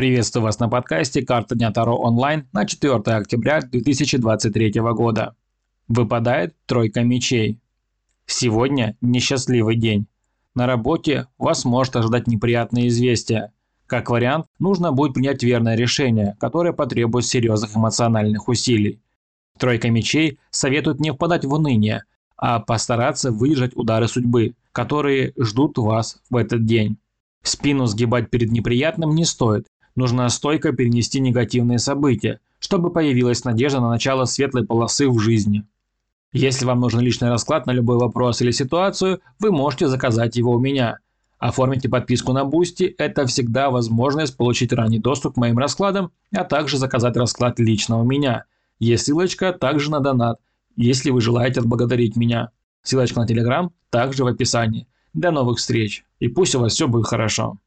Приветствую 0.00 0.44
вас 0.44 0.58
на 0.58 0.66
подкасте 0.70 1.20
«Карта 1.20 1.54
дня 1.54 1.70
Таро 1.72 1.94
онлайн» 1.94 2.48
на 2.54 2.64
4 2.64 2.94
октября 2.94 3.60
2023 3.60 4.80
года. 4.94 5.36
Выпадает 5.88 6.56
тройка 6.64 7.02
мечей. 7.02 7.60
Сегодня 8.24 8.96
несчастливый 9.02 9.76
день. 9.76 10.06
На 10.54 10.66
работе 10.66 11.26
вас 11.36 11.66
может 11.66 11.96
ожидать 11.96 12.28
неприятное 12.28 12.88
известие. 12.88 13.52
Как 13.86 14.08
вариант, 14.08 14.46
нужно 14.58 14.90
будет 14.90 15.12
принять 15.12 15.42
верное 15.42 15.76
решение, 15.76 16.34
которое 16.40 16.72
потребует 16.72 17.26
серьезных 17.26 17.76
эмоциональных 17.76 18.48
усилий. 18.48 19.02
Тройка 19.58 19.90
мечей 19.90 20.38
советует 20.48 20.98
не 21.00 21.12
впадать 21.12 21.44
в 21.44 21.52
уныние, 21.52 22.04
а 22.38 22.60
постараться 22.60 23.32
выдержать 23.32 23.76
удары 23.76 24.08
судьбы, 24.08 24.54
которые 24.72 25.34
ждут 25.38 25.76
вас 25.76 26.22
в 26.30 26.36
этот 26.36 26.64
день. 26.64 26.96
Спину 27.42 27.84
сгибать 27.84 28.30
перед 28.30 28.50
неприятным 28.50 29.14
не 29.14 29.26
стоит, 29.26 29.66
нужно 29.96 30.28
стойко 30.28 30.72
перенести 30.72 31.20
негативные 31.20 31.78
события, 31.78 32.40
чтобы 32.58 32.90
появилась 32.90 33.44
надежда 33.44 33.80
на 33.80 33.90
начало 33.90 34.24
светлой 34.24 34.66
полосы 34.66 35.08
в 35.08 35.18
жизни. 35.18 35.64
Если 36.32 36.64
вам 36.64 36.80
нужен 36.80 37.00
личный 37.00 37.28
расклад 37.28 37.66
на 37.66 37.72
любой 37.72 37.98
вопрос 37.98 38.40
или 38.40 38.50
ситуацию, 38.50 39.20
вы 39.38 39.50
можете 39.50 39.88
заказать 39.88 40.36
его 40.36 40.52
у 40.52 40.60
меня. 40.60 40.98
Оформите 41.38 41.88
подписку 41.88 42.32
на 42.32 42.44
Boosty– 42.44 42.84
это 42.98 43.26
всегда 43.26 43.70
возможность 43.70 44.36
получить 44.36 44.72
ранний 44.72 44.98
доступ 44.98 45.34
к 45.34 45.38
моим 45.38 45.58
раскладам, 45.58 46.12
а 46.34 46.44
также 46.44 46.76
заказать 46.76 47.16
расклад 47.16 47.58
лично 47.58 47.98
у 47.98 48.04
меня. 48.04 48.44
Есть 48.78 49.06
ссылочка 49.06 49.52
также 49.52 49.90
на 49.90 50.00
донат, 50.00 50.38
если 50.76 51.10
вы 51.10 51.20
желаете 51.20 51.60
отблагодарить 51.60 52.16
меня. 52.16 52.50
Ссылочка 52.82 53.20
на 53.20 53.26
Телеграм 53.26 53.72
также 53.88 54.24
в 54.24 54.26
описании. 54.26 54.86
До 55.12 55.32
новых 55.32 55.58
встреч 55.58 56.04
и 56.20 56.28
пусть 56.28 56.54
у 56.54 56.60
вас 56.60 56.74
все 56.74 56.86
будет 56.86 57.06
хорошо. 57.06 57.58